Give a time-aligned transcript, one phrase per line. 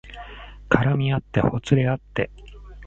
[0.67, 2.31] 絡みあってほつれあって